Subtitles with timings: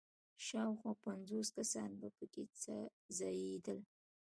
[0.47, 2.41] شاوخوا پنځوس کسان په کې
[3.17, 3.79] ځایېدل.